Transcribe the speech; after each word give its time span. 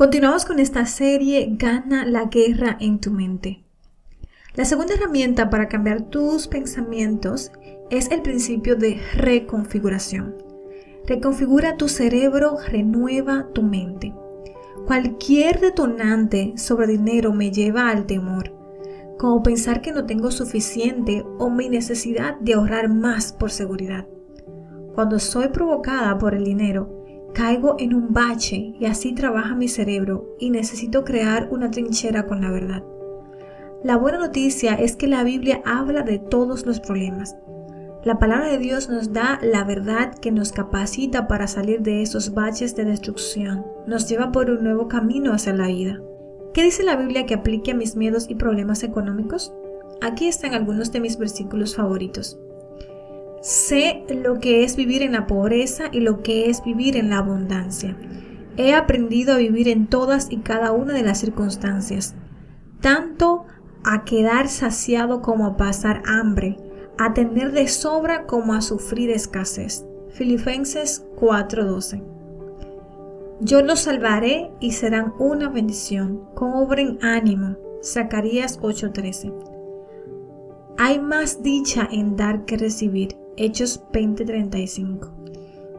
Continuamos 0.00 0.46
con 0.46 0.60
esta 0.60 0.86
serie 0.86 1.46
Gana 1.58 2.06
la 2.06 2.24
guerra 2.24 2.78
en 2.80 3.00
tu 3.00 3.10
mente. 3.10 3.64
La 4.54 4.64
segunda 4.64 4.94
herramienta 4.94 5.50
para 5.50 5.68
cambiar 5.68 6.08
tus 6.08 6.48
pensamientos 6.48 7.52
es 7.90 8.10
el 8.10 8.22
principio 8.22 8.76
de 8.76 8.98
reconfiguración. 9.12 10.36
Reconfigura 11.06 11.76
tu 11.76 11.88
cerebro, 11.88 12.56
renueva 12.66 13.48
tu 13.52 13.62
mente. 13.62 14.14
Cualquier 14.86 15.60
detonante 15.60 16.54
sobre 16.56 16.86
dinero 16.86 17.34
me 17.34 17.50
lleva 17.50 17.90
al 17.90 18.06
temor, 18.06 18.54
como 19.18 19.42
pensar 19.42 19.82
que 19.82 19.92
no 19.92 20.06
tengo 20.06 20.30
suficiente 20.30 21.26
o 21.38 21.50
mi 21.50 21.68
necesidad 21.68 22.40
de 22.40 22.54
ahorrar 22.54 22.88
más 22.88 23.34
por 23.34 23.50
seguridad. 23.50 24.06
Cuando 24.94 25.18
soy 25.18 25.48
provocada 25.48 26.16
por 26.16 26.34
el 26.34 26.44
dinero, 26.44 26.99
Caigo 27.40 27.76
en 27.78 27.94
un 27.94 28.12
bache 28.12 28.74
y 28.78 28.84
así 28.84 29.14
trabaja 29.14 29.54
mi 29.54 29.66
cerebro 29.66 30.36
y 30.38 30.50
necesito 30.50 31.04
crear 31.04 31.48
una 31.50 31.70
trinchera 31.70 32.26
con 32.26 32.42
la 32.42 32.50
verdad. 32.50 32.84
La 33.82 33.96
buena 33.96 34.18
noticia 34.18 34.74
es 34.74 34.94
que 34.94 35.06
la 35.06 35.24
Biblia 35.24 35.62
habla 35.64 36.02
de 36.02 36.18
todos 36.18 36.66
los 36.66 36.80
problemas. 36.80 37.38
La 38.04 38.18
palabra 38.18 38.48
de 38.48 38.58
Dios 38.58 38.90
nos 38.90 39.14
da 39.14 39.38
la 39.40 39.64
verdad 39.64 40.14
que 40.18 40.30
nos 40.30 40.52
capacita 40.52 41.28
para 41.28 41.46
salir 41.46 41.80
de 41.80 42.02
esos 42.02 42.34
baches 42.34 42.76
de 42.76 42.84
destrucción, 42.84 43.64
nos 43.86 44.06
lleva 44.06 44.32
por 44.32 44.50
un 44.50 44.62
nuevo 44.62 44.86
camino 44.86 45.32
hacia 45.32 45.54
la 45.54 45.68
vida. 45.68 45.98
¿Qué 46.52 46.62
dice 46.62 46.82
la 46.82 46.96
Biblia 46.96 47.24
que 47.24 47.32
aplique 47.32 47.70
a 47.70 47.74
mis 47.74 47.96
miedos 47.96 48.28
y 48.28 48.34
problemas 48.34 48.82
económicos? 48.82 49.54
Aquí 50.02 50.28
están 50.28 50.52
algunos 50.52 50.92
de 50.92 51.00
mis 51.00 51.16
versículos 51.16 51.74
favoritos. 51.74 52.38
Sé 53.40 54.04
lo 54.22 54.38
que 54.38 54.64
es 54.64 54.76
vivir 54.76 55.02
en 55.02 55.12
la 55.12 55.26
pobreza 55.26 55.84
y 55.90 56.00
lo 56.00 56.22
que 56.22 56.50
es 56.50 56.62
vivir 56.62 56.96
en 56.96 57.08
la 57.08 57.18
abundancia. 57.18 57.96
He 58.58 58.74
aprendido 58.74 59.34
a 59.34 59.38
vivir 59.38 59.68
en 59.68 59.86
todas 59.86 60.30
y 60.30 60.38
cada 60.38 60.72
una 60.72 60.92
de 60.92 61.02
las 61.02 61.18
circunstancias, 61.20 62.14
tanto 62.82 63.46
a 63.82 64.04
quedar 64.04 64.48
saciado 64.48 65.22
como 65.22 65.46
a 65.46 65.56
pasar 65.56 66.02
hambre, 66.06 66.58
a 66.98 67.14
tener 67.14 67.52
de 67.52 67.66
sobra 67.68 68.26
como 68.26 68.52
a 68.52 68.60
sufrir 68.60 69.10
escasez. 69.10 69.86
Filipenses 70.10 71.06
4:12 71.16 72.02
Yo 73.40 73.62
los 73.62 73.80
salvaré 73.80 74.50
y 74.60 74.72
serán 74.72 75.14
una 75.18 75.48
bendición. 75.48 76.26
Cobren 76.34 76.98
ánimo. 77.00 77.56
Zacarías 77.82 78.60
8:13 78.60 79.32
Hay 80.76 81.00
más 81.00 81.42
dicha 81.42 81.88
en 81.90 82.16
dar 82.16 82.44
que 82.44 82.58
recibir. 82.58 83.16
Hechos 83.40 83.82
20:35. 83.90 85.12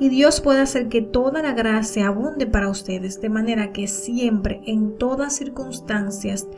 Y 0.00 0.08
Dios 0.08 0.40
puede 0.40 0.60
hacer 0.60 0.88
que 0.88 1.02
toda 1.02 1.40
la 1.40 1.52
gracia 1.52 2.08
abunde 2.08 2.48
para 2.48 2.68
ustedes, 2.68 3.20
de 3.20 3.28
manera 3.28 3.72
que 3.72 3.86
siempre, 3.86 4.60
en 4.66 4.98
todas 4.98 5.36
circunstancias, 5.36 6.48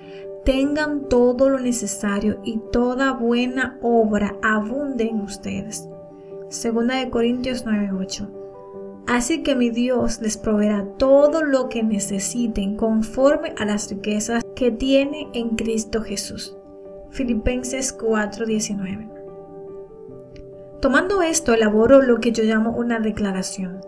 tengan 0.46 1.08
todo 1.10 1.50
lo 1.50 1.58
necesario 1.58 2.40
y 2.44 2.60
toda 2.72 3.12
buena 3.12 3.78
obra 3.82 4.36
abunde 4.42 5.04
en 5.04 5.20
ustedes. 5.20 5.86
Segunda 6.48 6.96
de 6.96 7.10
Corintios 7.10 7.66
9:8. 7.66 8.30
Así 9.06 9.42
que 9.42 9.54
mi 9.54 9.68
Dios 9.68 10.22
les 10.22 10.38
proveerá 10.38 10.86
todo 10.96 11.42
lo 11.42 11.68
que 11.68 11.82
necesiten 11.82 12.76
conforme 12.76 13.52
a 13.58 13.66
las 13.66 13.90
riquezas 13.90 14.42
que 14.56 14.70
tiene 14.70 15.28
en 15.34 15.56
Cristo 15.56 16.00
Jesús. 16.00 16.56
Filipenses 17.10 17.92
4:19. 17.92 19.15
Tomando 20.80 21.22
esto, 21.22 21.54
elaboro 21.54 22.02
lo 22.02 22.20
que 22.20 22.32
yo 22.32 22.44
llamo 22.44 22.70
una 22.70 23.00
declaración. 23.00 23.80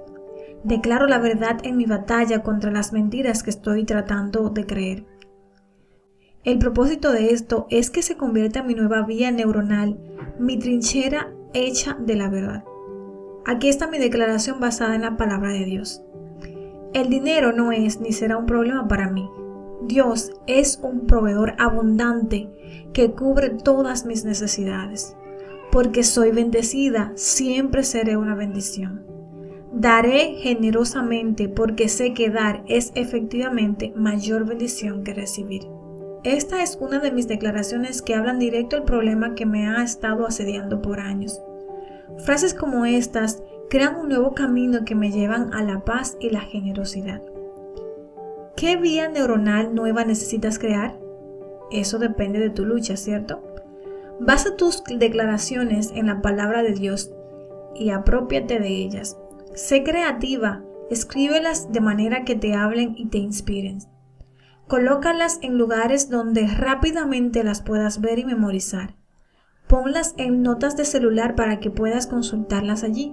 Declaro 0.65 1.07
la 1.07 1.19
verdad 1.19 1.59
en 1.63 1.77
mi 1.77 1.85
batalla 1.85 2.43
contra 2.43 2.71
las 2.71 2.93
mentiras 2.95 3.43
que 3.43 3.51
estoy 3.51 3.85
tratando 3.85 4.49
de 4.49 4.65
creer. 4.65 5.05
El 6.45 6.59
propósito 6.59 7.13
de 7.13 7.31
esto 7.31 7.67
es 7.69 7.91
que 7.91 8.03
se 8.03 8.17
convierta 8.17 8.61
en 8.61 8.69
mi 8.69 8.75
nueva 8.75 9.03
vía 9.03 9.31
neuronal, 9.31 9.99
mi 10.39 10.59
trinchera 10.59 11.31
hecha 11.53 11.97
de 12.01 12.17
la 12.17 12.31
verdad. 12.31 12.65
Aquí 13.45 13.69
está 13.69 13.87
mi 13.87 13.99
declaración 13.99 14.59
basada 14.59 14.95
en 14.95 15.03
la 15.03 15.17
palabra 15.19 15.53
de 15.53 15.67
Dios. 15.67 16.03
El 16.95 17.11
dinero 17.11 17.53
no 17.53 17.71
es 17.71 18.01
ni 18.01 18.13
será 18.13 18.39
un 18.39 18.47
problema 18.47 18.89
para 18.89 19.11
mí. 19.11 19.29
Dios 19.83 20.33
es 20.47 20.81
un 20.83 21.07
proveedor 21.07 21.55
abundante 21.59 22.49
que 22.95 23.13
cubre 23.13 23.51
todas 23.51 24.07
mis 24.07 24.25
necesidades 24.25 25.15
porque 25.71 26.03
soy 26.03 26.31
bendecida, 26.31 27.13
siempre 27.15 27.83
seré 27.83 28.17
una 28.17 28.35
bendición. 28.35 29.07
Daré 29.73 30.37
generosamente 30.39 31.49
porque 31.49 31.89
sé 31.89 32.15
que 32.15 32.31
dar 32.31 32.65
es 32.69 32.91
efectivamente 32.95 33.93
mayor 33.95 34.47
bendición 34.47 35.05
que 35.05 35.15
recibir. 35.15 35.63
Esta 36.25 36.63
es 36.63 36.79
una 36.81 36.99
de 36.99 37.13
mis 37.13 37.29
declaraciones 37.29 38.03
que 38.03 38.15
hablan 38.15 38.39
directo 38.39 38.77
al 38.77 38.85
problema 38.85 39.35
que 39.35 39.47
me 39.47 39.69
ha 39.69 39.83
estado 39.85 40.27
asediando 40.27 40.83
por 40.83 41.01
años. 41.01 41.41
Frases 42.25 42.55
como 42.55 42.87
estas 42.87 43.43
crean 43.71 43.97
un 43.97 44.09
nuevo 44.09 44.35
camino 44.35 44.85
que 44.85 44.95
me 44.95 45.13
llevan 45.13 45.55
a 45.55 45.63
la 45.63 45.85
paz 45.85 46.17
y 46.19 46.31
la 46.31 46.41
generosidad. 46.41 47.23
¿Qué 48.57 48.77
vía 48.77 49.09
neuronal 49.09 49.75
nueva 49.75 50.05
necesitas 50.05 50.59
crear? 50.59 50.99
Eso 51.71 51.99
depende 51.99 52.41
de 52.41 52.51
tu 52.51 52.65
lucha, 52.65 52.97
¿cierto? 52.97 53.43
Basa 54.21 54.57
tus 54.57 54.83
declaraciones 54.85 55.93
en 55.95 56.07
la 56.07 56.21
palabra 56.21 56.63
de 56.63 56.73
Dios 56.73 57.13
y 57.75 57.91
apropiate 57.91 58.59
de 58.59 58.69
ellas. 58.69 59.17
Sé 59.55 59.85
creativa, 59.85 60.63
escríbelas 60.91 61.73
de 61.73 61.81
manera 61.81 62.25
que 62.25 62.35
te 62.35 62.55
hablen 62.55 62.95
y 62.97 63.07
te 63.07 63.19
inspiren. 63.19 63.79
Colócalas 64.67 65.39
en 65.43 65.57
lugares 65.57 66.11
donde 66.11 66.47
rápidamente 66.47 67.45
las 67.45 67.63
puedas 67.63 68.01
ver 68.01 68.19
y 68.19 68.25
memorizar. 68.25 68.97
Ponlas 69.69 70.15
en 70.19 70.43
notas 70.43 70.77
de 70.77 70.85
celular 70.85 71.35
para 71.35 71.61
que 71.61 71.71
puedas 71.71 72.07
consultarlas 72.07 72.83
allí. 72.83 73.13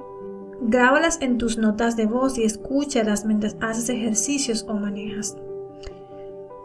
Grábalas 0.61 1.22
en 1.22 1.37
tus 1.37 1.57
notas 1.57 1.95
de 1.95 2.07
voz 2.07 2.37
y 2.37 2.43
escúchalas 2.43 3.25
mientras 3.25 3.57
haces 3.61 3.89
ejercicios 3.89 4.66
o 4.67 4.73
manejas. 4.73 5.37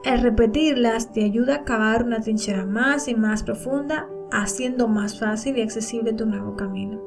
El 0.03 0.22
repetirlas 0.22 1.12
te 1.12 1.25
ayuda 1.25 1.56
a 1.56 1.65
cavar 1.65 2.05
una 2.05 2.21
trinchera 2.21 2.65
más 2.65 3.06
y 3.06 3.15
más 3.15 3.43
profunda 3.43 4.09
haciendo 4.33 4.88
más 4.88 5.19
fácil 5.19 5.59
y 5.59 5.62
accesible 5.62 6.15
tu 6.15 6.25
nuevo 6.25 6.56
camino. 6.56 7.00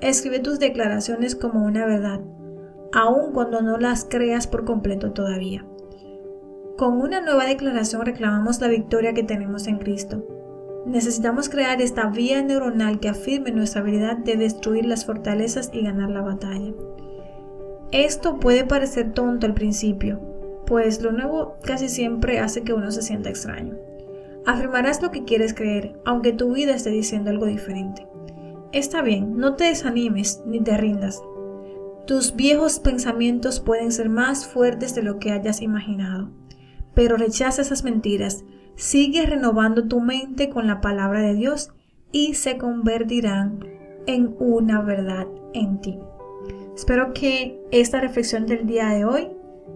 Escribe 0.00 0.38
tus 0.38 0.60
declaraciones 0.60 1.34
como 1.34 1.64
una 1.64 1.84
verdad, 1.84 2.20
aun 2.92 3.32
cuando 3.32 3.60
no 3.60 3.78
las 3.78 4.04
creas 4.04 4.46
por 4.46 4.64
completo 4.64 5.12
todavía. 5.12 5.66
Con 6.76 7.00
una 7.00 7.20
nueva 7.20 7.44
declaración 7.46 8.06
reclamamos 8.06 8.60
la 8.60 8.68
victoria 8.68 9.14
que 9.14 9.24
tenemos 9.24 9.66
en 9.66 9.78
Cristo. 9.78 10.24
Necesitamos 10.86 11.48
crear 11.48 11.82
esta 11.82 12.06
vía 12.06 12.40
neuronal 12.40 13.00
que 13.00 13.08
afirme 13.08 13.50
nuestra 13.50 13.80
habilidad 13.80 14.16
de 14.18 14.36
destruir 14.36 14.86
las 14.86 15.04
fortalezas 15.04 15.70
y 15.72 15.82
ganar 15.82 16.10
la 16.10 16.22
batalla. 16.22 16.72
Esto 17.90 18.38
puede 18.38 18.64
parecer 18.64 19.12
tonto 19.12 19.46
al 19.46 19.54
principio, 19.54 20.20
pues 20.68 21.00
lo 21.00 21.12
nuevo 21.12 21.56
casi 21.64 21.88
siempre 21.88 22.40
hace 22.40 22.62
que 22.62 22.74
uno 22.74 22.90
se 22.90 23.00
sienta 23.00 23.30
extraño. 23.30 23.74
Afirmarás 24.44 25.00
lo 25.02 25.10
que 25.10 25.24
quieres 25.24 25.54
creer, 25.54 25.98
aunque 26.04 26.34
tu 26.34 26.52
vida 26.52 26.74
esté 26.74 26.90
diciendo 26.90 27.30
algo 27.30 27.46
diferente. 27.46 28.06
Está 28.72 29.00
bien, 29.00 29.38
no 29.38 29.56
te 29.56 29.64
desanimes 29.64 30.42
ni 30.46 30.60
te 30.60 30.76
rindas. 30.76 31.22
Tus 32.06 32.36
viejos 32.36 32.80
pensamientos 32.80 33.60
pueden 33.60 33.92
ser 33.92 34.10
más 34.10 34.46
fuertes 34.46 34.94
de 34.94 35.02
lo 35.02 35.18
que 35.18 35.32
hayas 35.32 35.62
imaginado, 35.62 36.30
pero 36.94 37.16
rechaza 37.16 37.62
esas 37.62 37.82
mentiras, 37.82 38.44
sigue 38.76 39.24
renovando 39.24 39.88
tu 39.88 40.00
mente 40.00 40.50
con 40.50 40.66
la 40.66 40.82
palabra 40.82 41.22
de 41.22 41.34
Dios 41.34 41.70
y 42.12 42.34
se 42.34 42.58
convertirán 42.58 43.64
en 44.06 44.34
una 44.38 44.82
verdad 44.82 45.26
en 45.54 45.80
ti. 45.80 45.98
Espero 46.74 47.14
que 47.14 47.58
esta 47.70 48.00
reflexión 48.00 48.46
del 48.46 48.66
día 48.66 48.88
de 48.88 49.04
hoy 49.06 49.28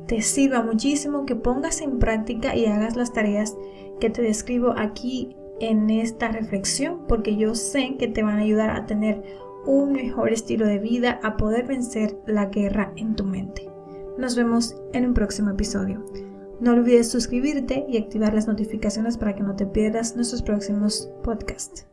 te 0.07 0.23
sirva 0.23 0.63
muchísimo, 0.63 1.27
que 1.27 1.37
pongas 1.37 1.81
en 1.81 1.99
práctica 1.99 2.57
y 2.57 2.67
hagas 2.67 2.97
las 2.97 3.13
tareas 3.13 3.57
que 4.01 4.11
te 4.11 4.23
describo 4.23 4.75
aquí 4.77 5.37
en 5.61 5.91
esta 5.91 6.29
reflexión 6.29 7.07
porque 7.07 7.37
yo 7.37 7.55
sé 7.55 7.97
que 7.99 8.09
te 8.09 8.23
van 8.23 8.39
a 8.39 8.43
ayudar 8.43 8.71
a 8.71 8.87
tener 8.87 9.23
un 9.65 9.93
mejor 9.93 10.33
estilo 10.33 10.67
de 10.67 10.79
vida, 10.79 11.21
a 11.23 11.37
poder 11.37 11.67
vencer 11.67 12.19
la 12.27 12.47
guerra 12.47 12.93
en 12.97 13.15
tu 13.15 13.25
mente. 13.25 13.69
Nos 14.19 14.37
vemos 14.37 14.77
en 14.93 15.07
un 15.07 15.15
próximo 15.15 15.51
episodio. 15.51 16.05
No 16.61 16.73
olvides 16.73 17.11
suscribirte 17.11 17.87
y 17.89 17.97
activar 17.97 18.35
las 18.35 18.47
notificaciones 18.47 19.17
para 19.17 19.35
que 19.35 19.43
no 19.43 19.57
te 19.57 19.67
pierdas 19.67 20.17
nuestros 20.17 20.43
próximos 20.43 21.11
podcasts. 21.23 21.92